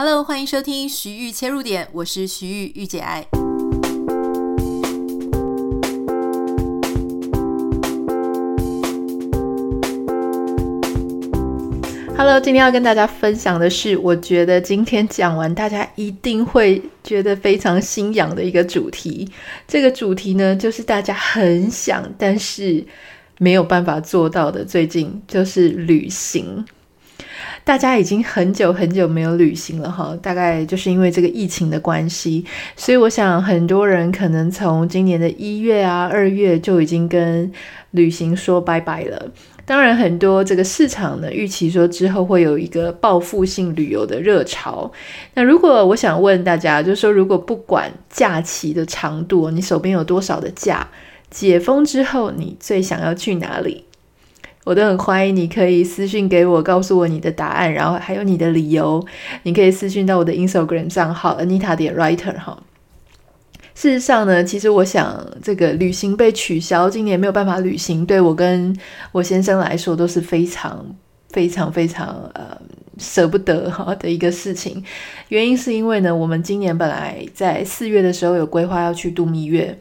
[0.00, 3.26] Hello，欢迎收听徐玉切入点，我是徐玉御姐爱。
[12.16, 19.28] Hello，今天要跟大家分享的是，我觉得今天讲完大家一定会觉得非常心痒的一个主题。
[19.66, 22.86] 这个主题呢，就是大家很想但是
[23.38, 26.64] 没有办法做到的，最近就是旅行。
[27.64, 32.44] 大家已经很久很久没有旅行了哈，大概就是因为这个疫情的关系，
[32.76, 37.50] 所以我想很多人可能从今年的一月啊、二月就已经跟
[37.92, 39.30] 旅行说拜拜了。
[39.64, 44.90] 当然，很多这个市场呢预期说之后会有一个报复性旅游的热潮。
[45.34, 50.88] 那如果我想问大家，就是说如果不管假期的长度，你手边有多少的假，
[51.30, 53.84] 解封之后你最想要去哪里？
[54.68, 59.02] 我都很欢迎，你可以私信给我，告诉我你的答案，然后还有你的理由。
[59.44, 62.62] 你可以私信到我的 Instagram 账号 Anita 点 Writer 哈。
[63.74, 68.76] 事实上呢，其实我想这个旅行被取消，今年没有办法旅行，对我跟
[69.12, 70.84] 我先生来说都是非常
[71.30, 72.60] 非常非常呃
[72.98, 74.84] 舍不得哈的一个事情。
[75.28, 79.78] 原因是因为呢，我们今年本来在四月的时候有规划要去度蜜月。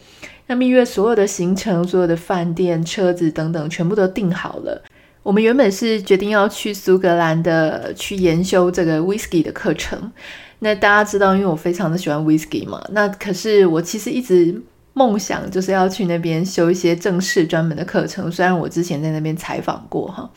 [0.47, 4.81] 那蜜月所有的行程、所有的饭店、车子等等，全部都订好了。
[5.21, 10.11] 我们原本是决定要去苏格兰的，去研修这个 whisky 的课程。
[10.59, 14.59] 那大家知道，因为我非常的喜欢 whisky 嘛，那可是我其实一直
[14.93, 18.31] 梦想就是要去那边修一些正式专门的课程。
[18.31, 20.29] 虽然我之前在那边采访过哈。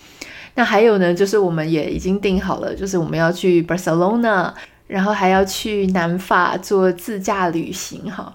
[0.57, 4.53] 那还有呢，就是我们也已经订好了，就是我们要去 Barcelona，
[4.89, 8.35] 然后还要去南法做自驾旅行哈。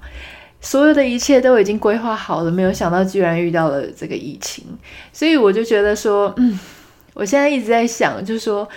[0.66, 4.66] 所有的一切都已经规划好了，没有想到居然遇到了这个疫情，
[5.14, 6.60] 所以我就觉得说，嗯，
[7.14, 8.68] 我现在一直在想，就是说，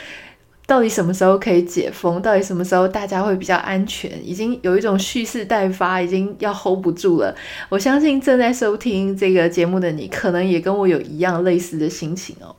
[0.66, 2.20] 到底什么时候可以解封？
[2.20, 4.12] 到底什么时候大家会比较安全？
[4.22, 7.34] 已经有一种蓄势待发，已经要 hold 不住了。
[7.70, 12.54] 我相信正在收听这个节目的你，可能也跟我有一样类似的心情哦。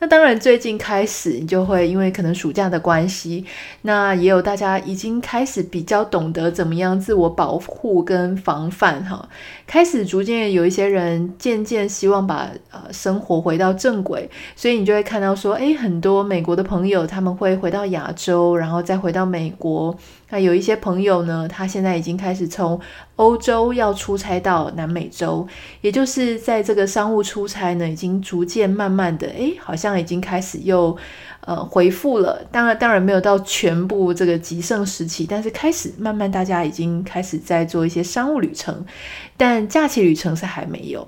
[0.00, 3.44] 那当然，最近开始你就会因为可能暑假的关系，
[3.82, 9.28] 那也有大家已经开始比较懂得怎么样自我保护跟防范哈，
[9.66, 19.94] 开始逐渐有一些人渐渐希望把呃生活回到正轨，所以你就会看到说，诶，很多美国的朋友他们会回到亚洲，然后再回到美国。
[20.30, 22.80] 那有一些朋友呢，他现在已经开始从
[23.16, 25.46] 欧洲要出差到南美洲，
[25.80, 30.96] 也就是在这个商务出差呢，已经逐渐慢慢的，诶，好像已经开始又
[31.40, 32.42] 呃恢复了。
[32.50, 38.84] 当然，当然没有到全部这个极盛时期，但是开始慢慢大家已经开始在做一些商务旅程，
[39.36, 41.06] 但假期旅程是还没有。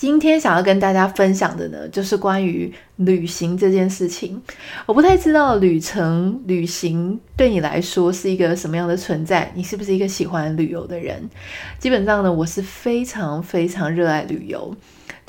[0.00, 4.40] 今天想要跟大家分享的呢，就是关于旅行这件事情。
[4.86, 11.28] 我不太知道旅程、旅行对你来说是一个什么样的存在，你是不是一个喜欢旅游的人？
[11.78, 14.74] 基本上呢，我是非常非常热爱旅游。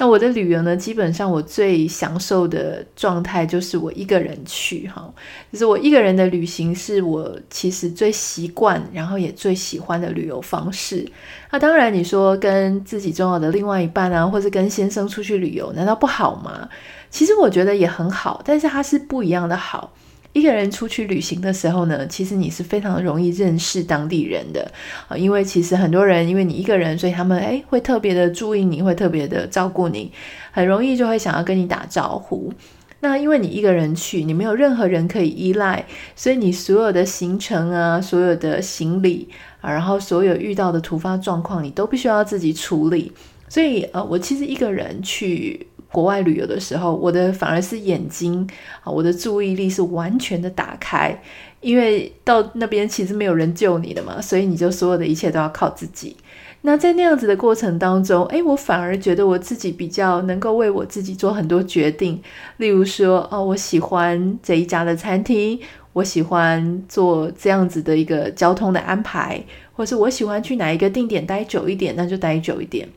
[0.02, 5.08] 那我的旅游呢，基本上我最享受的状态就是我一个人去哈，
[5.52, 11.08] 就是我一个人的旅行是我其实最习惯，然后也最喜欢的旅游方式。
[11.52, 16.68] 那当然你说跟自己重要的另外一半啊，或者跟先生出去旅游，难道不好吗？
[17.12, 19.94] 其实我觉得也很好，但是它是不一样的好。
[20.34, 24.72] 一个人出去旅行的时候呢，其实你是非常容易认识当地人的
[25.10, 30.12] 啊，因为其实很多人因为你一个人，所以他们诶会特别的注意你，会特别的照顾你，
[30.52, 32.54] 很容易就会想要跟你打招呼。
[33.02, 39.28] 那因为你一个人去，你没有任何人可以依赖，所以你所有的行程啊，所有的行李
[39.60, 43.12] 啊，然后所有遇到的突发状况，你都必须要自己处理。
[43.50, 45.68] 所以呃，我其实一个人去。
[45.92, 48.48] 国外旅游的时候，我的反而是眼睛
[48.84, 51.22] 啊，我的注意力是完全的打开，
[51.60, 56.16] 因为到那边其实没有人救你的嘛，所以你就所有的一切都要靠自己。
[56.64, 62.22] 那在那样子的过程当中，诶，我反而觉得我自己比较能够为我自己做很多决定，
[62.58, 65.60] 例如说，哦，我喜欢这一家的餐厅，
[65.94, 69.44] 我喜欢做这样子的一个交通的安排，
[69.74, 72.88] 或是我喜欢去哪一个定点待久一点，那就待久一点。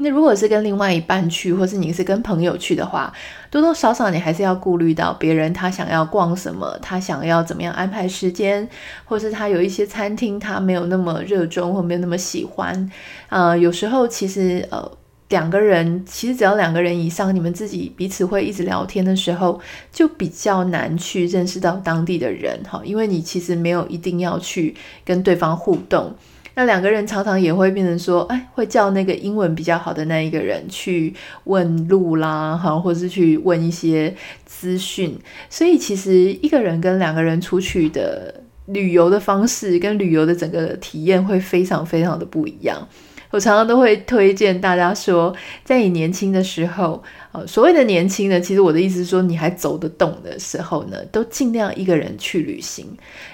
[0.00, 3.12] 那如果是跟另外一半去，或是你是跟朋友去的话，
[3.50, 8.68] 多多少少你还是要顾虑到别人他想要逛什么，他想要怎么样安排时间，
[9.04, 12.90] 或是他有一些餐厅他没有那么热衷或没有那么喜欢。
[13.28, 14.90] 呃，有时候其实呃
[15.28, 19.60] 两个人其实只要两个人以上，你们自己彼此会一直聊天的时候，
[19.92, 24.74] 就比较难去认识到当地的人哈，因为你其实没有一定要去
[25.04, 26.14] 跟对方互动。
[26.60, 31.14] 那两个人常常也会变成说，哎，会叫那个英文比较好的那一个人去
[31.44, 34.14] 问路啦，好，或是去问一些
[34.44, 35.18] 资讯。
[35.48, 42.86] 所以其实一个人跟两个人出去的旅游的方式，跟旅游的整个体验会非常非常的不一样。
[43.30, 45.34] 我常常都会推荐大家说，
[45.64, 47.00] 在你年轻的时候，
[47.30, 52.86] 呃，所谓的年轻呢，其实我的意思是说，你还走得动的时候呢，都尽量一个人去旅行，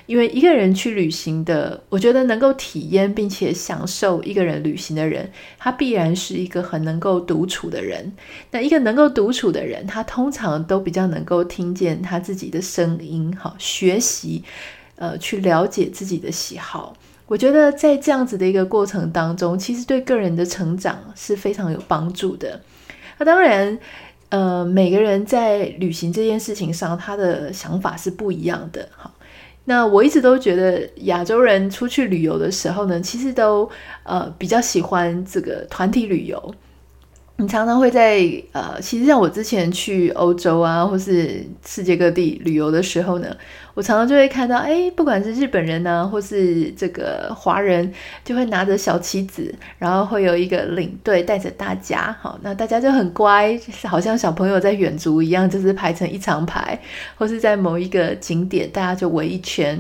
[0.05, 8.13] 因为一个人去旅行的，我觉得能够体验并且享受一个人旅行的人，他必然是一个很能够独处的人。
[8.51, 14.45] 那一个能够独处的人，他通常都比较能够听见他自己的声音，好，学习，
[14.97, 16.95] 呃，去了解自己的喜好。
[17.27, 22.61] 我觉得在这样子的一个过程当中，其实对个人的成长是非常有帮助的。
[23.19, 23.77] 那当然，
[24.29, 28.89] 呃，每个人在旅行这件事情上，他的想法是不一样的。
[28.97, 29.13] 好，
[29.65, 33.69] 那我一直都觉得亚洲人出去旅游的时候呢，其实都
[34.05, 36.55] 呃比较喜欢这个团体旅游。
[37.39, 38.23] 你常常会在
[38.53, 43.37] 呃，其实像我之前去欧洲啊，或是世界各地旅游的时候呢，
[43.75, 47.93] 我常常就会看到，哎，不管是日本人呢、或是这个华人，
[48.25, 56.81] 就会拿着小旗子，然后会有一个领队带着大家，好，那大家就很乖，好像小朋友在远足一样，就是排成一长排，
[57.17, 59.79] 或是在某一个景点，大家就围一圈，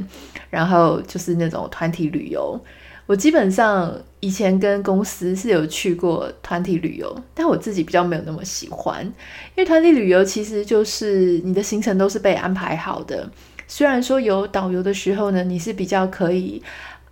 [0.51, 2.61] 然后就是那种团体旅游。
[3.07, 9.13] 我基本上以前跟公司是有去过团体旅游，但我自己比较没有那么喜欢，因
[9.57, 13.31] 为团体旅游其实就是你的行程都是被安排好的。
[13.69, 16.63] 虽然说有导游的时候呢，你是比较可以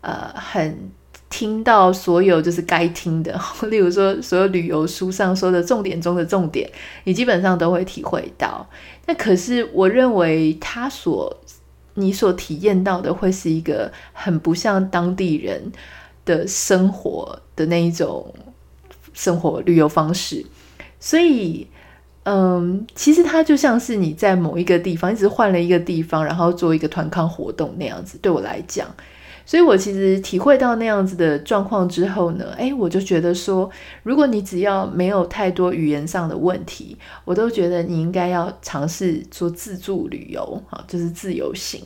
[0.00, 0.90] 呃很
[1.30, 6.70] 听到所有就是该听的，例如说所有旅游书上说的重点中的重点，
[7.04, 8.64] 你基本上都会体会到。
[9.06, 11.36] 那可是我认为他所
[11.94, 15.72] 你所体验到的会是一个很不像当地人
[16.24, 18.34] 的生活的那一种
[19.12, 20.44] 生活旅游方式，
[20.98, 21.66] 所以，
[22.24, 28.18] 嗯，其实它就像是你在某一个地方一直换了一个地方，然后做一个团康活动那样子。
[28.20, 28.88] 对我来讲。
[29.46, 33.70] 所以我其实体会到那样子的状况之后呢，哎，我就觉得说，
[34.02, 41.82] 如果你只要没有太多语言上的问题，我都觉得你应该要尝试做自助旅游，好，就是自由行。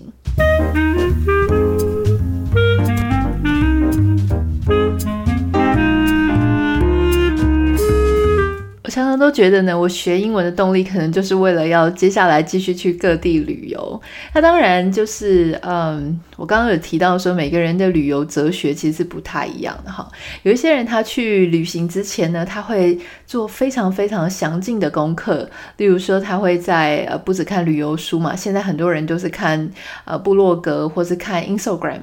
[8.89, 14.01] 我常常都觉得呢，我学英文的动力可能就是为了要接下来继续去各地旅游。
[14.33, 20.09] 那当然就是，嗯，我刚刚有提到说，每个人的旅游哲学其实是不太一样的哈。
[20.43, 25.47] 有一些人他去旅行之前呢，他会做非常非常详尽的功课，
[25.77, 29.71] 例如说他会在呃，不止看旅游书嘛，现在很多人都是看
[30.07, 32.01] 呃部落格或是看 Instagram。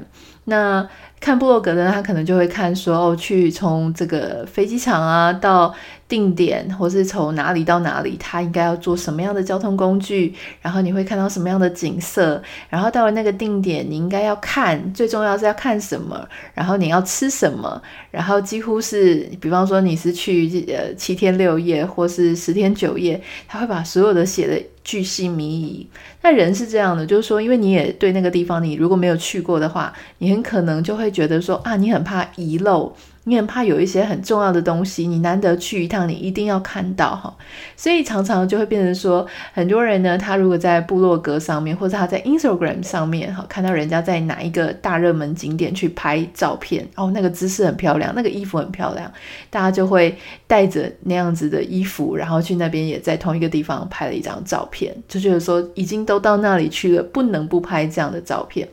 [0.48, 0.88] 那
[1.20, 5.74] 看部落格的，他可能就会看说哦，去从这个飞机场啊到
[6.07, 17.81] 定点，或是从哪里到哪里，他应该要坐什么样的交通工具，然后你会看到什么样的景色，然后到了那个定点，你应该要看，最重要是要看什么，然后你要吃什么，
[18.12, 24.62] 然后几乎是，比方说你是去呃七天六夜或是十天九夜，他会把所有的写的。
[24.86, 25.88] 巨细靡遗，
[26.22, 32.96] 那人是这样的，就是说，因为你也对那个地方，你如果没有去过的话，你很可能就会觉得说啊，你很怕遗漏。
[33.25, 37.36] 你很怕有一些很重要的东西，你难得去一趟，你一定要看到哈，
[37.75, 49.11] 所以常常就会变成说，很多人呢，他如果在部落格上面，或者他在 Instagram 上面哈，看到人家在哪一个大热门景点去拍照片，哦，那个姿势很漂亮，那个衣服很漂亮，
[49.50, 58.68] 大家就会带着那样子的衣服，然后去那边也在同一个地方拍了一张照片，就觉得说已经都到那里去了，不能不拍这样的照片。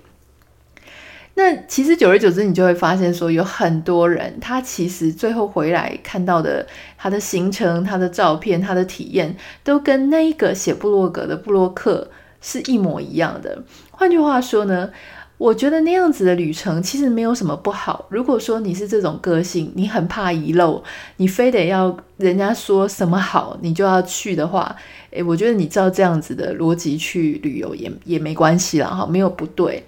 [1.34, 6.66] 那其实久而久之，你就会发现说，有很多人他其实最后回来看到的
[6.98, 9.34] 他的行程、他的照片、他的体验，
[9.64, 12.10] 都跟那一个写布洛格的布洛克
[12.42, 13.62] 是一模一样的。
[13.90, 14.90] 换句话说呢，
[15.38, 18.04] 我觉得那样子的旅程其实没有什么不好。
[18.10, 20.84] 如果说你是这种个性，你很怕遗漏，
[21.16, 24.76] 你非得要人家说什么好，你就要去的话，
[25.12, 29.82] 诶，我觉得你照这样子的逻辑去旅游也也没关系啦，哈，没有不对。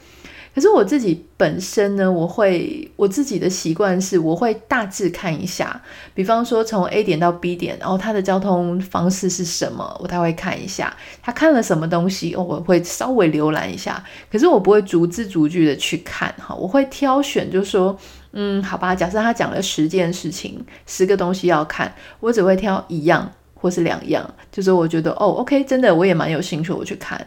[0.54, 5.82] 可是我自己本身呢，我会我自己的习惯是，我会大致看一下，
[6.14, 10.94] 比方说从 A 点到 B 点，然后它的交通方式是什么，我大概会看一下。
[11.20, 14.04] 他看了什么东西，我会稍微浏览一下。
[14.30, 17.98] 可是我不会逐字逐句的去看哈，我会挑选，就是说，
[18.32, 27.26] 嗯，好吧，假设他讲了十件事情，十个东西要看，我只会挑一样或是两样，就是我觉得哦，OK，真的我也蛮有兴趣，我去看。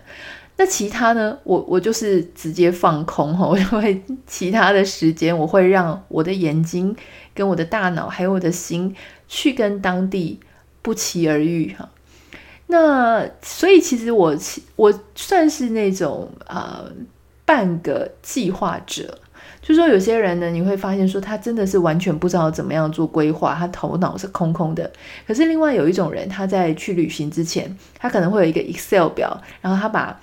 [0.58, 1.38] 那其他呢？
[1.44, 6.96] 我我就是直接放空哈，我就会其他的时间，我会让我的眼睛、
[7.34, 8.96] 跟我的大脑还有我的心
[9.28, 10.40] 去跟当地
[10.82, 11.88] 不期而遇哈。
[12.66, 14.36] 那所以其实我
[14.76, 16.92] 我算是那种呃
[17.46, 19.20] 半个计划者。
[19.62, 24.90] 就说有些人呢，你会发现说他真的是完全不知道怎么样做规划，他头脑是空空的。
[25.28, 30.18] 可是另外有一种人，他在去旅行之前，他可能会有一个 Excel 表，然后他把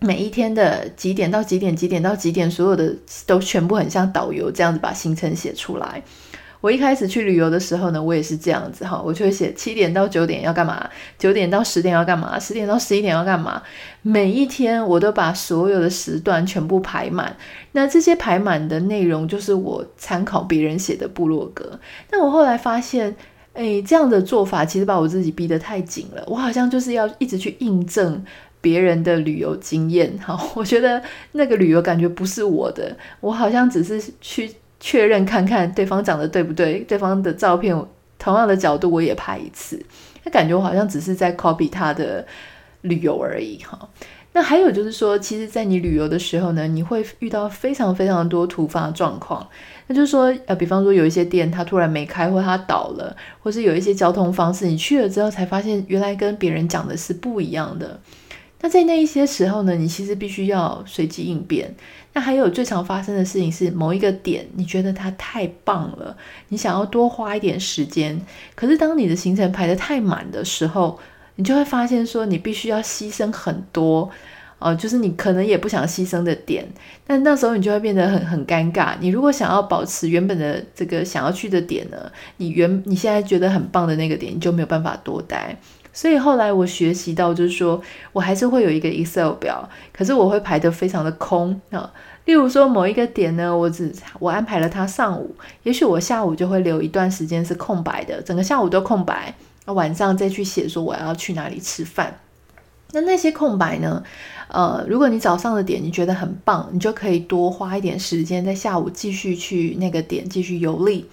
[0.00, 2.94] 每一天的几点到几点、几点到几点，所有的
[3.26, 6.02] 都全部很像导游这样子把行程写出来。
[6.60, 13.62] 我一开始去旅游的时候呢，我也是这样子哈，我就会写七点到九点要干嘛，九点到十点要干嘛，十点到十一点要干嘛。
[14.02, 17.36] 每一天我都把所有的时段全部排满。
[17.70, 21.78] 那这些排满的内容就是我参考别人写的部落格。
[22.10, 23.14] 但我后来发现，
[23.52, 26.24] 诶，这样的做法其实把我自己逼得太紧了。
[26.26, 28.24] 我好像就是要一直去印证
[28.60, 30.16] 别人的旅游经验。
[30.24, 34.50] 哈，我觉得那个旅游感觉不是我的，我好像只是去。
[34.80, 37.76] 确认看看对方长得对不对，对方的照片
[38.16, 39.84] 同样的角度我也拍一次，
[40.22, 42.24] 那感觉我好像只是在 copy 他的
[42.82, 43.88] 旅游而已哈。
[44.34, 49.44] 那还有就是说，其实，在你旅游的时候呢，你会遇到非常非常多突发状况。
[49.88, 57.98] 那就是说，呃，比方说有一些店它突然没开，或它倒了，或是有一些交通方式，你去了之后才发现原来跟别人讲的是不一样的。
[58.60, 61.74] 那在那一些时候呢，你其实必须要随机应变。
[62.14, 66.16] 那还有最常发生的事情是，某一个点你觉得它太棒了，
[66.48, 68.20] 你想要多花一点时间，
[68.56, 70.98] 可是当你的行程排得太满的时候，
[71.36, 74.10] 你就会发现说你必须要牺牲很多，
[74.58, 76.66] 呃，就是你可能也不想牺牲的点，
[77.06, 78.94] 但那时候你就会变得很很尴尬。
[78.98, 85.56] 你如果想要保持原本的这个想要去的点呢，你原你现在觉得很棒的那个点，你就没有办法多待。
[85.98, 91.92] 所以后来我学习到，就是说我还是会有一个 Excel 表，可是我会排得非常的空啊。
[92.24, 102.20] 例如说某一个点呢，我只我安排了它上午，也许我下午就会留一段时间是空白的，整个下午都空白，晚上再去写说我要去哪里吃饭。
[102.92, 104.04] 那那些空白呢，
[104.46, 111.08] 呃，如果你早上的点你觉得很棒，你就可以多花一点时间在下午继续去那个点继续游历。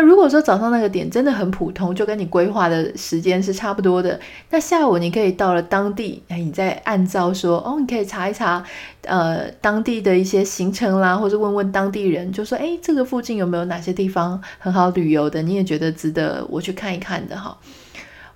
[0.00, 8.64] 那如果说早上那个点真的很普通，就跟你规划的时间是差不多的，那下午你可以到了当地，你再按照说，哦，你可以查一查，
[9.02, 15.42] 呃，当地的一些行程啦，或者问问当地人，就说，哎，这个附近有没有哪些地方很好旅游的？
[15.42, 17.58] 你也觉得值得我去看一看的哈。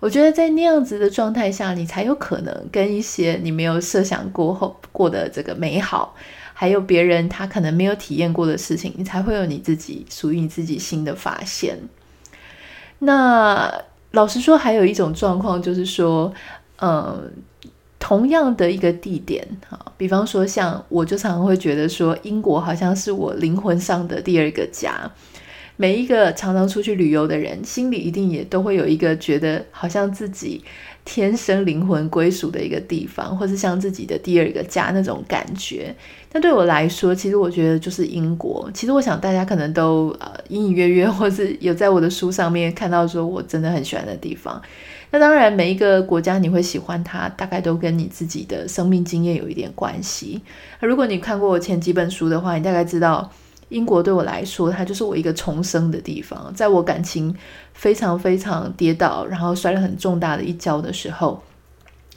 [0.00, 6.14] 我觉得在那样子的状态下，你才有可能跟一些你没有设想过后过的这个美好。
[6.54, 11.76] 还有别人他可能没有体验过的事情，你才会有你自己属于你自己新的发现。
[13.00, 13.82] 那
[14.12, 16.32] 老实说，还有一种状况就是说，
[16.80, 17.30] 嗯，
[17.99, 25.11] 同样的一个地点啊，比方说像我就常常会觉得说，英国好像是我灵魂上的第二个家。
[25.76, 30.62] 每一个常常出去旅游的人，心里一定也都会有一个觉得好像自己
[31.04, 35.93] 天生灵魂归属的一个地方，或是像自己的第二个家那种感觉。
[36.33, 38.71] 那对我来说，其实我觉得就是英国。
[38.73, 44.62] 其实我想大家可能都呃隐隐约约，或是有在我的书上面看到说我真的很喜欢的地方。
[45.11, 50.40] 那当然，每一个国家你会喜欢它，大概都跟你自己的生命经验有一点关系。
[50.81, 53.33] 那如果你看过我前几本书的话，你大概知道。
[53.68, 56.52] 英国对我来说，它就是我一个重生的地方。
[56.54, 57.35] 在我感情
[57.73, 61.42] 非常非常跌倒，然后摔了很重大的一跤的时候，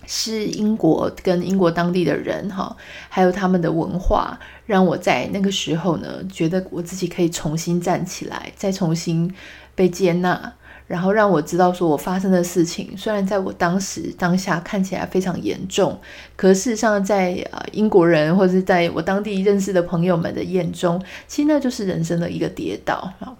[0.06, 2.76] 是英国跟英国当地的人哈，
[3.10, 9.34] 还有他们的文化，让我在那个时候呢，觉得我自己可以重新站起来，再重新
[9.74, 10.54] 被接纳。
[10.88, 16.00] 然后让我知道，说我发生的事情，虽然在我当时当下看起来非常严重，
[16.38, 23.36] 可事实上在呃英国人或者在我当地认识的朋友们的眼中，其实那就是人生的一个跌倒啊。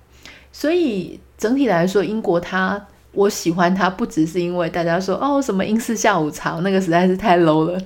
[0.52, 7.80] 所以整体来说，英国它我喜欢它，不只是因为大家说哦什么英式下午茶，那个实在是太 low 了。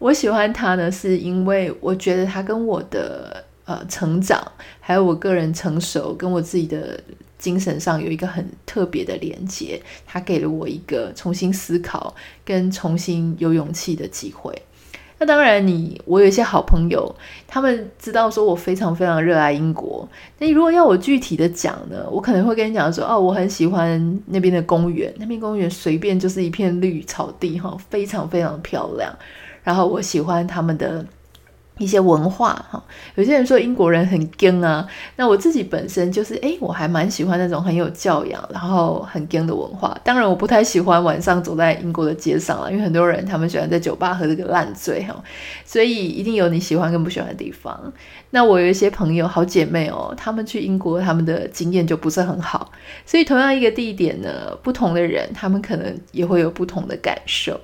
[0.00, 4.42] 我喜欢它呢，是因为我觉得它跟我的呃成长，
[4.80, 6.98] 还有我个人成熟，跟我自己的。
[7.40, 14.54] 精神上有一个很特别的连接，它给了我一个重新思考跟重新有勇气的机会。
[15.18, 17.14] 那当然你，你我有一些好朋友，
[17.46, 20.08] 他们知道说我非常非常热爱英国。
[20.38, 29.14] 那如果要我具体的讲呢，我可能会跟你讲说，哦，我很喜欢那边的公园，那边公园随便就是一片绿草地，哈，非常非常漂亮。
[29.62, 31.04] 然后我喜欢他们的
[31.80, 32.80] 一些文化，哈，
[33.14, 34.86] 有些人说英国人很跟啊。
[35.16, 39.98] 那我自己本身就是诶，我还蛮喜欢那种很有教养，然后很跟的文化。
[40.04, 45.02] 当然我不太喜欢晚上走在英国的街上，因为很多人他们喜欢在酒吧喝这个烂醉。
[45.04, 45.24] 哈，
[45.64, 47.92] 所以一定有你喜欢跟不喜欢的地方。
[48.28, 52.70] 那我有一些朋友、好姐妹哦，他们去英国，他们的经验就不是很好。
[53.06, 57.58] 所以同样一个地点呢，不同的人他们可能也会有不同的感受。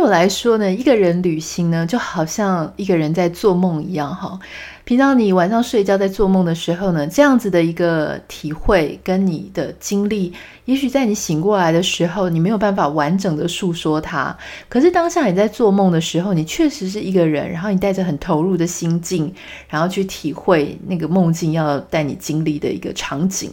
[0.00, 4.40] 对我来说呢，一个人旅行呢，就好像一个人在做梦一样哈。
[4.84, 10.32] 平常你晚上睡觉在做梦的时候呢，这样子的一个体会跟你的经历，
[10.64, 14.34] 也许在你醒过来的时候，你没有办法完整的诉说它。
[14.70, 19.30] 可是当下你在做梦的时候，你确实是一个人，然后你带着很投入的心境，
[19.68, 23.52] 然后去体会那个梦境要带你经历的一个场景。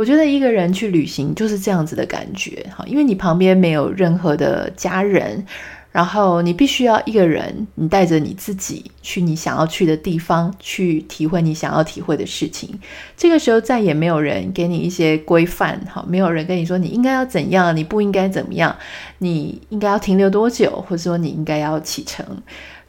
[0.00, 5.44] 我觉得一个人去旅行就是这样子的感觉，哈，因为你旁边没有任何的家人，
[5.92, 12.80] 然后你必须要一个人，你带着你自己去你想要去的地方，去体会你想要体会的事情。
[13.14, 18.74] 这个时候再也没有人给你一些规范，哈，没有人跟你说你应该要怎样，你不应该怎么样，
[19.18, 22.24] 你应该要停留多久，或者说你应该要启程，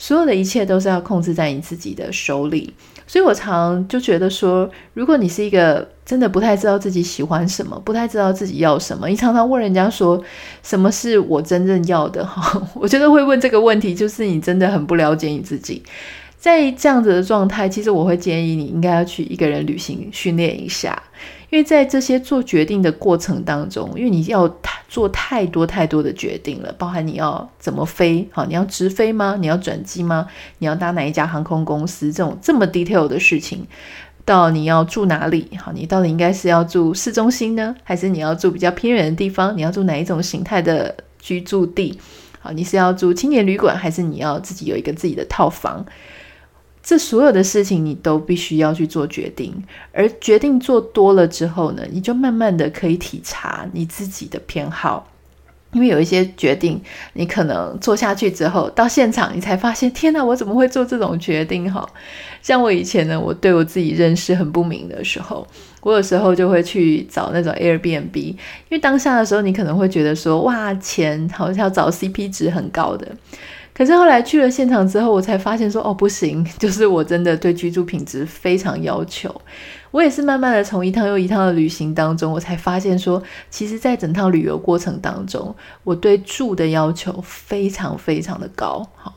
[0.01, 2.73] 所有的一切都是要控制在你自己的手里。
[3.05, 10.19] 所以我常就觉得说，如果你是一个真的不太知道自己喜欢什么，不太知道自己要什么，你常常问人家说，
[10.63, 12.25] 什么是我真正要的？
[12.25, 15.83] 哈， 我觉得会问这个问题，就是你真的很不了解你自己。
[16.39, 20.99] 在这样子的状态，其实我会建议你应该要去一个人旅行训练一下。
[21.51, 24.47] 因为在这些做决定的过程当中，因为你要
[24.87, 29.35] 做太多太多的决定了，包含你要怎么飞，好，你要直飞吗？
[29.37, 30.25] 你要转机吗？
[30.59, 32.11] 你要搭哪一家航空公司？
[32.11, 33.67] 这种这么 detail 的事情，
[34.23, 35.49] 到你要住哪里？
[35.61, 39.55] 好，你到底应该是要住市中心呢，还是你要住比较偏远的地方？
[39.57, 41.99] 你要住哪一种形态的居住地？
[42.39, 45.85] 好，你是要住青年旅馆，还是你要自己有一个自己的套房？
[46.91, 49.55] 这所有的事情你都必须要去做决定，
[49.93, 55.07] 而决定做多了之后呢，你就慢慢的可以体察你自己的偏好，
[55.71, 56.81] 因为有一些决定
[57.13, 61.71] 你可能做下去之后，到现场你才发现，天哪，我怎么会做这种决定？
[61.71, 61.87] 哈，
[62.41, 65.47] 像我以前呢，我对我自己认识很不明的时候，
[65.83, 68.35] 我有时候就会去找那种 Airbnb，因
[68.71, 73.07] 为当下的时候你可能会觉得说，哇，钱好像要找 CP 值很高的。
[73.73, 79.33] 可是后来去了现场之后，我才发现说，哦，不行， 就是我真的对居住品质非常要求。
[79.91, 85.53] 我也是慢慢的从一趟又一趟的旅行当中，我才发现说，其实在整趟旅游过程当中，
[85.83, 88.85] 我对住的要求非常非常的高。
[88.95, 89.13] 好，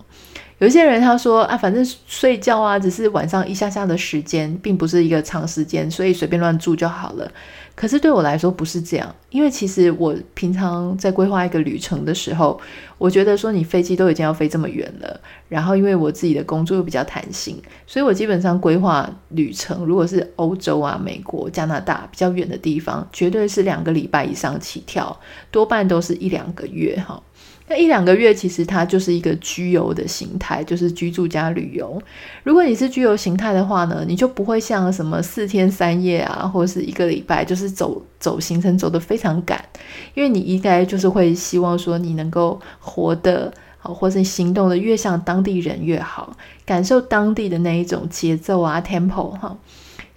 [0.58, 7.30] 有些人他说啊，反正睡觉啊，只是晚上一下下的时间，并不是一个长时间，所以随便乱住就好了。
[7.76, 12.60] 可是对我来说不是这样，因为其实我平常在规划一个旅程的时候，
[12.98, 25.18] 我觉得说你飞机都已经要飞这么远了，然后因为我自己的工作又比较弹性，所以我基本上规划旅程，如果是欧洲啊、美国、加拿大比较远的地方，绝对是两个礼拜以上起跳，
[25.50, 27.20] 多半都是一两个月哈。
[27.66, 32.00] 那一两个月，其实它就是一个居游的形态，就是居住加旅游。
[32.42, 39.64] 如果你是居游形态的话呢，你就不会像什么四天三夜啊，或者是一个礼拜，就是走走行程走得非常赶，
[40.12, 49.56] 因为你应该就是会希望说你能够活得好，或者行动的越像当地人越好，感受当地的那一种节奏啊，tempo 哈。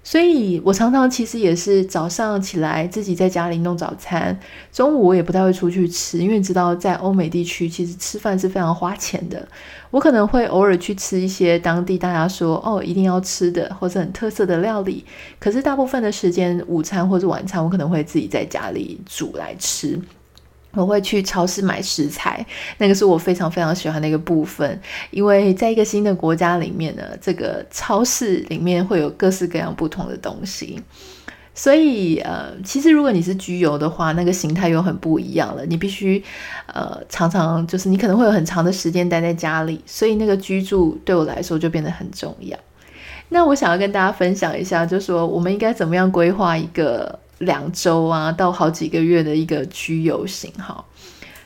[0.08, 4.40] 所以我常常其实也是早上起来自己在家里弄早餐，
[4.72, 9.46] 中午我也不太会出去吃，因为知道在欧美地区其实吃饭是非常花钱的。
[9.92, 15.04] 我可能会偶尔去吃一些当地大家说哦一定要吃的或者很特色的料理，
[15.40, 20.00] 可是大部分的时间午餐或者晚餐我可能会自己在家里煮来吃。
[20.74, 22.46] 我会去超市买食材，
[22.78, 30.80] 那个是我非常非常喜欢的一个部分，因为在一个新的国家里面呢，这个超市里面会有各式各样不同的东西，
[31.56, 35.66] 所以呃，其实如果你是居游的话，那个形态又很不一样了。
[35.66, 36.24] 你必须
[36.72, 42.56] 呃常常就是你可能会有很长的时间待在家里，所以那个居住对我来说就变得很重要。
[43.30, 47.18] 那我想要跟大家分享一下，就是说我们应该怎么样规划一个。
[47.40, 50.84] 两周啊，到好几个月的一个居游行哈。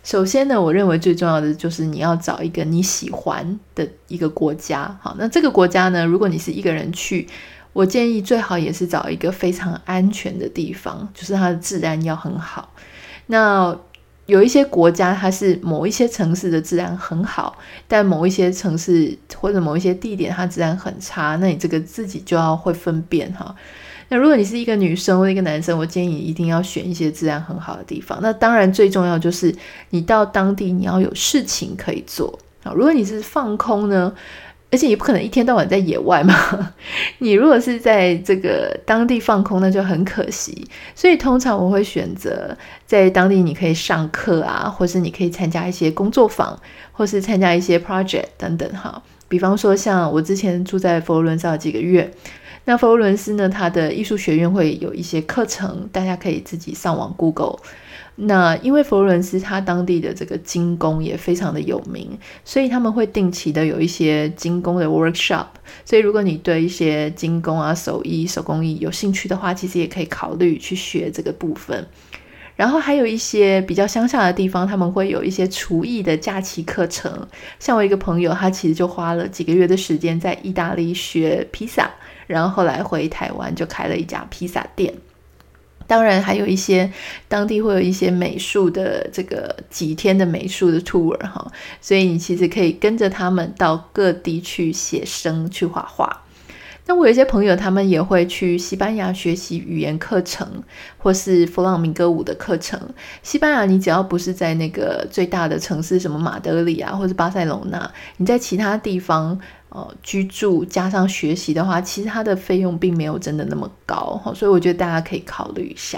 [0.03, 4.97] 首先呢，我认为最重要的就是你要找一个你喜欢的一个国家。
[4.99, 7.27] 好，那这个国家呢，如果你是一个人去，
[7.71, 12.73] 我建议最好也是找一个非常安全的地方，就是它的治安要很好。
[13.27, 13.77] 那
[14.25, 21.35] 有一些国家，它是某一些城市的治安很好，但某一些城市或者某一些地点，它治安很差。
[21.35, 23.55] 那你这个自己就要会分辨哈。
[24.11, 28.19] 那如果你是一个女生或一个男生，我建议你一定要选一些治安很好的地方。
[28.21, 29.55] 那当然最重要就是
[29.91, 32.73] 你到当地你要有事情可以做啊。
[32.75, 34.13] 如果你是放空呢？
[34.69, 36.33] 而且也不可能一天到晚在野外嘛。
[37.19, 40.65] 你如果是在这个当地放空，那就很可惜。
[40.95, 46.57] 所以通常我会选择在当地，你可以上课啊，或是你可以参加一些工作坊，
[46.93, 49.01] 或是参加一些 project 等等哈。
[49.27, 52.09] 比方说，像我之前住在佛罗伦萨几个月，
[52.65, 57.57] 那佛罗伦斯呢，它的艺术学院会有一些课程，大家可以自己上网 Google。
[58.15, 65.47] 那因为佛罗伦斯它当地的这个金工也非常的有名，所以他们会定期的有一些金工的 workshop。
[65.85, 71.87] 所以如果你对一些金工啊、手艺、手工艺有兴趣的话，其实也可以考虑去学这个部分。
[72.57, 77.27] 然后还有一些比较乡下的地方，他们会有一些厨艺的假期课程。
[77.57, 81.89] 像我一个朋友，他其实就花了几个月的时间在意大利学披萨，
[82.31, 84.93] 然后后来回台湾就开了一家披萨店。
[85.87, 86.89] 当然，还有一些
[87.27, 96.21] 当地会有一些美术的这个几天的美术的 tour 哈，所以你其实可以跟着他们到各地去写生、去画画。
[96.85, 100.63] 那我有一些朋友，他们也会去西班牙学习语言课程，
[100.97, 102.79] 或是弗朗明哥舞的课程。
[103.21, 109.37] 西班牙，你只要不是在那个最大的城市，什么马德里啊，或是巴塞隆纳，你在其他地方。
[109.73, 115.97] 呃，居住加上学习的话，其实它的费用并没有真的那么高，所以我觉得大家可以考虑一下。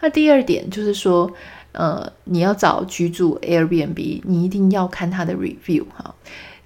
[0.00, 1.30] 那第二点就是说，
[1.70, 6.12] 呃，你要找居住 Airbnb，你一定要看它的 review 哈。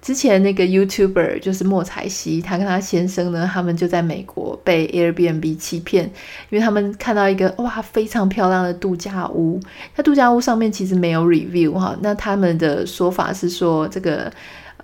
[0.01, 6.05] 之前那个 YouTuber 就是莫彩希，他跟他先生呢，他们就在美国被 Airbnb 欺骗，
[6.49, 9.59] 因为他们看到一个哇非常漂亮的度假屋，
[9.95, 14.31] 那度假屋上面其实没有 review 哈，那他们的说法是说这个。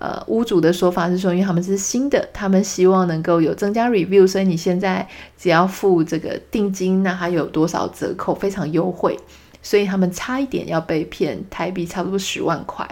[0.02, 5.06] 呃，屋主的说法是说，因为他们是新的，他们希望能够有增加 review，所以你现在
[5.38, 9.16] 只要付这个定金，那还有多少折扣，非常优惠，
[9.62, 12.84] 所以他们差一点要被骗台币差不多十万块。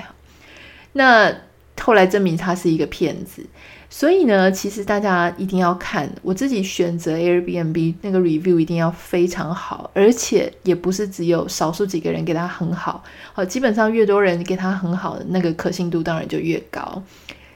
[0.93, 1.35] 那
[1.81, 3.45] 后来证明他是一个骗子。
[3.93, 17.03] 所以呢，其实大家一定要看，我自己选择 Airbnb 那个 review 一定要非常好，而且也不是只有少数几个人给他很好，好，基本上越多人给他很好的那个可信度当然就越高。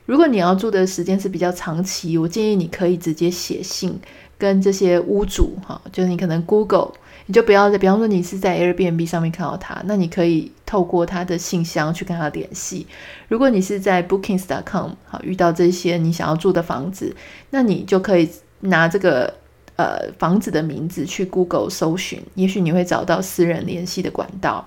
[0.06, 3.98] 如果你要住的时间是比较长期，我建议你可以直接写信
[4.36, 6.92] 跟这些屋主，哈，就是你可能 Google。
[7.26, 12.86] 你就不要再，比方说你是在 Airbnb 上面看到他，那你可以透过他的信箱去跟他联系。
[13.28, 17.16] 如果你是在 Bookings.com 好遇到这些你想要住的房子，
[17.50, 19.32] 那你就可以拿这个
[19.76, 24.64] 呃房子的名字去 Google 搜寻，也许你会找到私人联系的管道。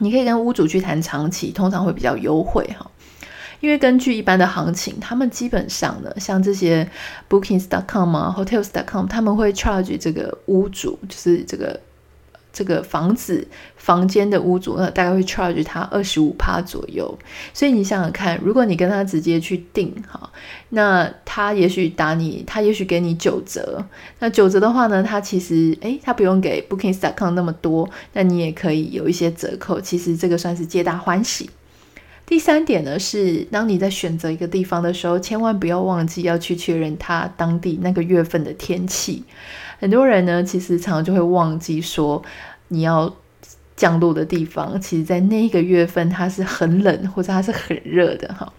[0.00, 2.90] 你可以跟屋主去谈长期，通常会比较优惠哈。
[3.60, 6.88] 因为根据一般的行情，他们基本上呢，像这些
[7.28, 11.80] Bookings.com 啊、Hotels.com，他们会 charge 这个屋主，就是这个
[12.52, 17.18] 这个房子房间的屋主，那大概会 charge 他二十五趴左右。
[17.52, 20.30] 所以你想想看，如果你跟他直接去订哈，
[20.70, 23.84] 那他也许打你，他也许给你九折。
[24.20, 29.80] 那九折的话呢，他其实诶，他不用给 Bookings.com 那么多，那你也可以有一些折扣。
[29.80, 31.50] 其实这个算是皆大欢喜。
[32.28, 39.24] 第三点呢，是当你在选择一个地方的时候，千万不要忘记要去确认它当地那个月份的天气。
[39.78, 42.22] 很多人呢，其实常常就会忘记说，
[42.68, 43.16] 你要
[43.74, 48.52] 降落的地方，其实在那一个月份它是很冷或者它是很热的哈。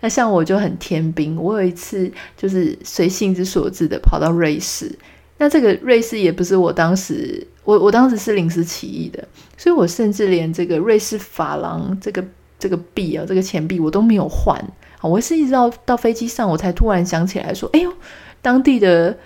[0.00, 4.94] 那像我就很天兵，我有一次就是随性之所至的跑到瑞士，
[5.38, 9.26] 那这个瑞士也不是我当时，我我当时是临时起意的，
[9.56, 12.22] 所以我甚至连这个瑞士法郎这个。
[12.58, 14.58] 这个币啊，这个钱币我都没有换
[15.00, 15.02] 啊！
[15.02, 17.92] 我是一直到到飞机上，我才突然想起来说：“哎呦，
[18.40, 19.16] 当地的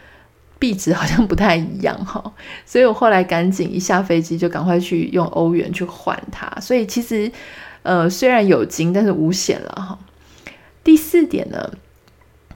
[0.59, 2.33] 币值好像不太一样哈！”
[2.67, 6.51] 所以我后来赶紧一下飞机就赶快去用欧元去换它。
[6.61, 7.31] 所以其实
[7.83, 9.99] 呃，虽然有金，但是无险了哈。
[10.83, 11.73] 第四点呢，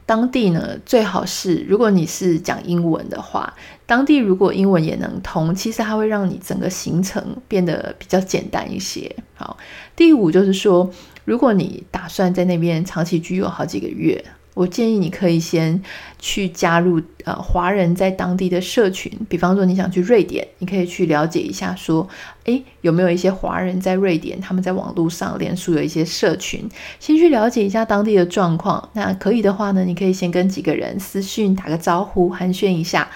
[0.06, 3.54] 当地呢最好是如果你是讲英文的话，
[3.86, 9.14] 当地如果英文也能通，其实它会让你整个行程变得比较简单一些。
[9.34, 9.56] 好。
[9.96, 10.90] 第五就是说，
[11.24, 15.82] 如果你打算在那边长期居有好几个月，我建议你可以先
[16.18, 19.12] 去加入呃华人在当地的社群。
[19.28, 22.08] 比方说你想去瑞典，你可以去了解一下，说，
[22.44, 28.88] 诶，有没有一些华人在瑞典，他们在网络上脸书有一些社群，先去了解一下当地的状况。
[28.94, 33.10] 那可以的话呢，你可以先跟几个人私讯打个招呼，寒暄一下。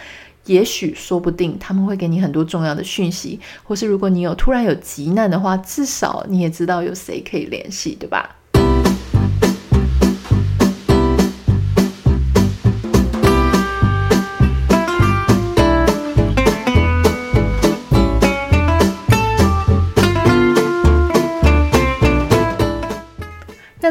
[0.46, 8.37] 也许说不定他们会给你很多重要的讯息，或是如果你有突然有急难的话，至少你也知道有谁可以联系，对吧？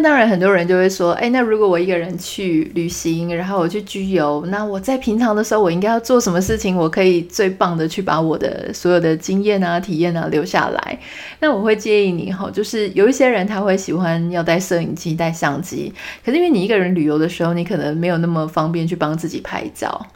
[0.08, 6.78] 当然，很多人就会说，哎，那如果我一个人去旅行，然后我去居游，那我在平常的时候，我应该要做什么事情？
[6.78, 10.98] 我可以最棒的去把我的所有的经验啊、体验啊留下来。
[11.42, 15.92] 那我会建议你哈，就是有一些人他会喜欢要带摄影机、带相机，
[16.24, 20.08] 可是因为你一个人旅游的时候，你可能没有那么方便去帮自己拍照。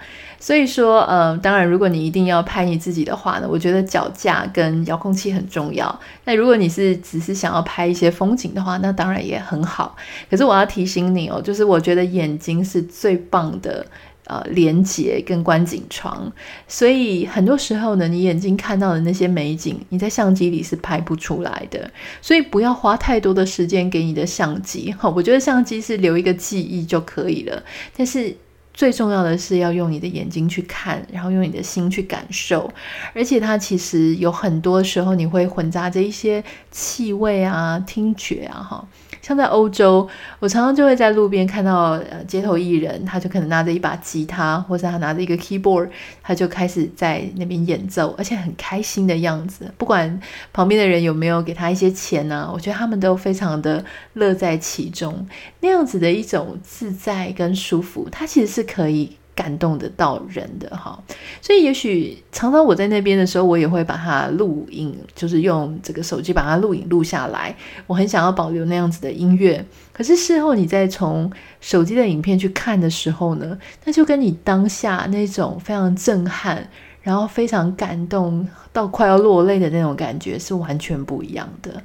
[0.41, 5.99] 所以说，呃，当然，如果你一定要拍你自己的话呢，我觉得脚架跟遥控器很重要。
[6.25, 9.95] 那如果你是只是想要拍一些风景的话，那当然也很好。
[10.31, 13.85] 可是我要提醒你哦，就是我觉得眼睛是最棒的，
[14.25, 16.33] 呃，连接跟观景窗。
[16.67, 21.87] 所以很多时候呢，你眼睛看到的那些美景，你在相机里是拍不出来的。
[22.19, 24.91] 所以不要花太多的时间给你的相机。
[24.93, 27.61] 哈，我觉得相机是留一个记忆就可以了。
[27.95, 28.35] 但是。
[28.73, 32.71] 最重要的是要用你的眼睛去看，然后用你的心去感受，
[33.13, 38.87] 而且它其实有很多时候你会混杂着一些气味啊、听觉啊，哈。
[39.21, 40.07] 像在欧洲，
[40.39, 45.89] 我常常就会在路边看到呃街头艺人，他就可能拿着一把吉他，或者他拿着一个 keyboard，
[46.21, 49.71] 他就开始在那边演奏，而且很开心的样子。
[49.77, 50.19] 不管
[50.51, 55.27] 旁边的人有没有给他一些钱呢，啊，我觉得他们都非常的乐在其中，
[55.59, 59.17] 那样子的一种自在跟舒服，它其实是可以。
[59.33, 61.01] 感动得到人的哈，
[61.41, 67.55] 所以也许常常我在那边的时候，我也会把它录影，就是用这个手机把它录影录下来。
[67.87, 76.69] 我很想要保留那样子的音乐，可是事后你再从手机的影片去看的时候呢，那就跟你当下那种非常震撼，
[77.01, 81.81] 然后非常感动到快要落泪的那种感觉是完全不一样的。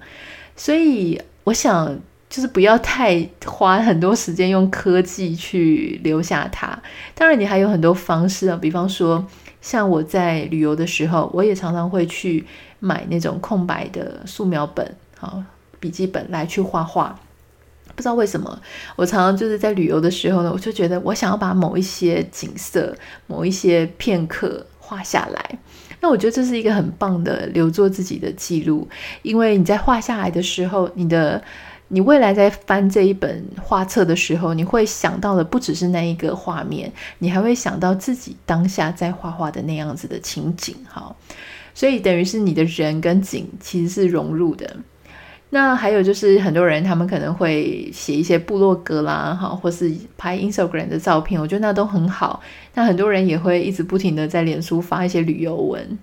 [0.56, 1.96] 所以我想。
[2.28, 6.76] 就是不要太花很多时间用科技去留下它。
[7.14, 9.24] 当然，你还有很多方式啊，比方说，
[9.60, 12.44] 像我在旅游的时候，我也常常会去
[12.80, 15.40] 买那种空白的素描本、好
[15.78, 17.18] 笔记本来去画画。
[17.94, 18.60] 不知道为什么，
[18.96, 22.94] 我常常就是在旅游的时候呢，我就觉得我想要把某一些景色、
[23.28, 25.58] 某一些片刻画下来。
[26.00, 28.86] 那我觉得这是一个很棒的留作自己的记录，
[29.22, 31.40] 因为你在画下来的时候，你的。
[31.88, 41.14] 你未来在翻这一本画册的时候，你会想到的不只是那一个画面，你还会想到自己当下在画画的那样子的情景，哈。
[41.74, 44.76] 所以等于是你的人跟景其实是融入的。
[45.50, 52.42] 那还有就是很多人他们可能会写一些部落格啦，哈，或是拍 Instagram 的照片，我觉得那都很好。
[52.74, 55.98] 那很多人也会一直不停的在脸书发一些旅游文。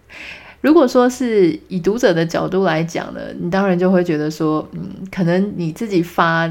[0.63, 4.79] 如果说是以读者的角度来讲呢，你当然就会觉得说，嗯，
[5.11, 6.49] 可能你自己发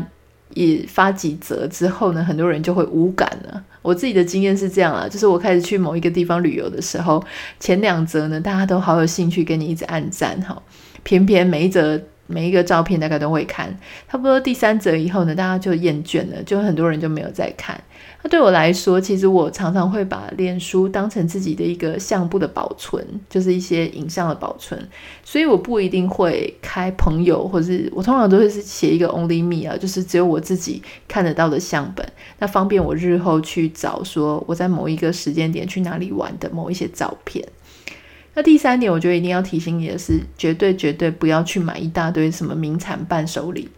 [0.52, 3.64] 也发几则之后呢，很多人就会无感了。
[3.80, 7.24] 我自己的经验是这样啊，就是我开始去某一个地方旅游的时候，
[7.58, 10.62] 前两则呢，大家都好有兴趣跟你一直按赞哈，
[11.02, 11.98] 偏偏每一则。
[12.32, 13.78] 每一个照片大概都会看，
[14.10, 17.78] 差不多第三则以后呢，大家就厌倦了，就很多人就没有再看。
[18.24, 24.88] 那对我来说，其实我常常会把脸书当成自己的一个相簿的保存，就是一些影像的保存。
[25.24, 32.06] 所以我不一定会开朋友，或是我通常都会是写一个 Only Me 啊，就是只有我自己看得到的相本，
[32.38, 37.44] 那方便我日后去找说我在某一个时间点去哪里玩的某一些照片。
[38.34, 43.68] 那第三点，我觉得一定要提醒你的是，绝对绝对不要去买一大堆什么名产伴手礼。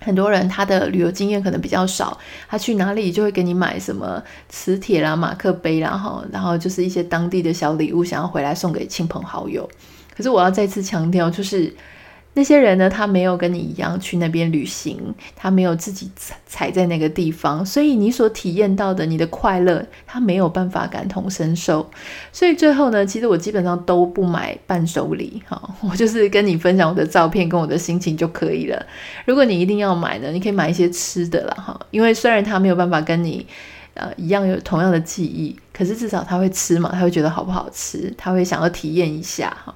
[0.00, 2.18] 很多人他的旅游经验可能比较少，
[2.48, 9.68] 他去哪里就会给你买什么磁铁啦、马克杯啦，哈，然后就是一些当地的小礼物，想要回来送给亲朋好友。
[10.14, 11.74] 可是我要再次强调，就是。
[12.36, 21.88] 那些人呢，他没有跟你一样去那边旅行，他没有自己踩踩在那个地方，所以你所体验到的你的快乐，他没有办法感同身受。
[22.30, 28.84] 所以最后呢，其实我基本上都不买伴手礼，哈， 我就是跟你分享我的照片跟我的心情就可以了。
[29.24, 33.46] 如果你一定要买呢，你可以买一些吃的啦，哈，因为虽然他没有办法跟你
[33.94, 39.74] 呃一样有同样的记忆，可是至少他会吃嘛，他会觉得好不好吃，他会想要体验一下，哈，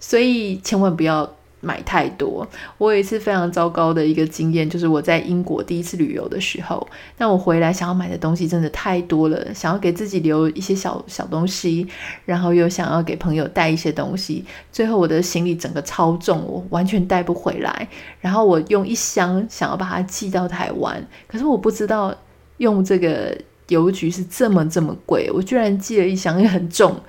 [0.00, 1.30] 所以千万不要。
[1.64, 2.46] 买太多，
[2.76, 6.84] 我有一次非常糟糕的一个经验，就是我在英国第一次旅游的时候，
[7.18, 11.86] 那我回来想要买的东西真的太多了，想要给自己留一些小小东西，
[12.24, 17.88] 然后又想要给朋友带一些东西，最后我的行李整个超重，我完全带不回来，
[18.20, 22.12] 然后我用一箱想要把它寄到台湾，可是我不知道
[22.56, 27.00] 用这个邮局是这么这么贵，我居然寄了一箱也很重。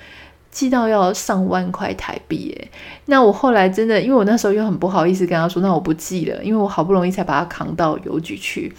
[0.54, 2.72] 寄到要上万块台币耶，
[3.08, 8.72] 那我后来真的，因为我那时候又很不好意思跟他说，那我不寄了，因为我好不容易才把它扛到邮局去，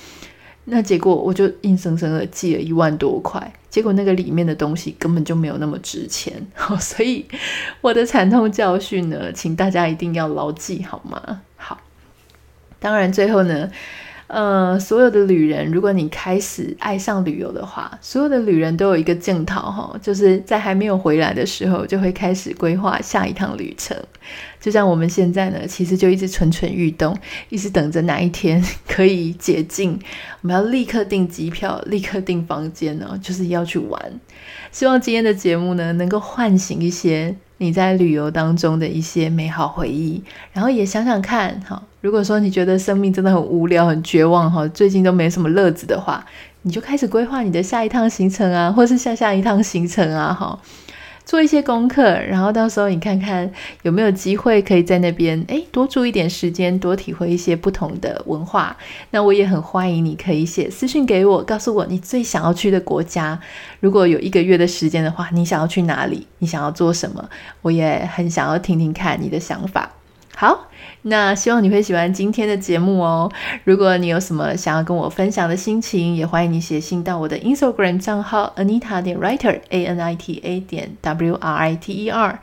[0.67, 6.47] 那结果我就硬生生的寄了一万多块，结果那个里面的东西根本就没有那么值钱，
[6.79, 7.27] 所以
[7.81, 11.41] 我的惨痛教训呢，请大家一定要牢记好吗？
[11.57, 11.81] 好，
[12.79, 13.69] 当然最后呢。
[14.27, 23.97] 呃，所有的旅人，如果你开始爱上旅游的话，所有的旅人都有一个镜头哈，就是在还没有回来的时候，就会开始规划下一趟旅程。
[24.59, 27.17] 就像我们现在呢，其实就一直蠢蠢欲动，
[27.51, 29.99] 一直等着哪一天可以解禁，
[30.41, 34.01] 我们要立刻订机票，立刻订房间呢，就是要去玩。
[34.73, 46.23] 希望今天的节目呢，能够唤醒一些你在旅游当中的一些美好回忆，然后也想想看，哈，如果说你觉得生命真的很无聊、很绝望，哈，最近都没什么乐子的话，
[46.61, 50.61] 你就开始规划你的下一趟行程啊，或是下下一趟行程啊，哈。
[51.25, 53.51] 做一些功课，然后到时候你看看
[53.85, 58.77] 有没有机会可以在那边，诶，多住一点时间，多体会一些不同的文化。
[59.11, 63.41] 那我也很欢迎你可以写私信给我，告诉我你最想要去的国家。
[63.81, 66.27] 如果有一个月的时间的话，你想要去哪里？
[66.41, 67.27] 你想要做什么？
[67.63, 69.91] 我也很想要听听看你的想法。
[70.37, 70.69] 好，
[71.03, 73.31] 那希望你会喜欢今天的节目哦。
[73.63, 81.93] 如果你有什么想要跟我分享的心情，也欢迎你写信到我的 Instagram 账号 Anita 点 Writer A N I T A 点 W R I T
[81.93, 82.41] E R。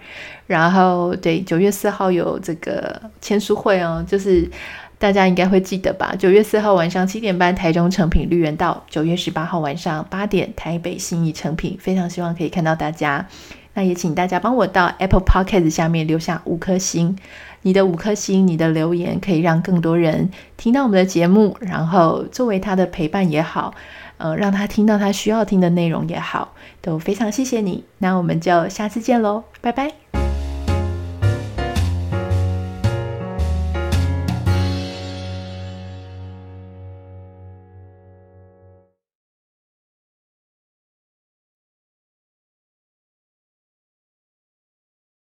[0.47, 4.49] 然后，对，九月四号有这个签书会哦，就是
[4.97, 6.15] 大家应该会记得吧？
[6.17, 11.77] 九月四号晚上七点半，台中诚品绿园道；九月十八号晚上八点，台北信义诚品。
[11.79, 13.27] 非常希望可以看到大家。
[13.73, 17.17] 那也请大家帮我到 Apple Podcast 下面留下五颗星。
[17.63, 23.73] 你的五颗星，你的留言可以让更多人听到我们的节目，然后作为他的陪伴也好，
[24.17, 27.83] 呃，让他听到他需要听的内容也好，都非常谢谢你。
[27.99, 30.00] 那我们就下次见喽，拜拜。